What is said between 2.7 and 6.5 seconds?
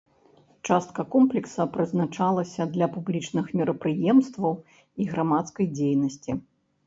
для публічных мерапрыемстваў і грамадскай дзейнасці.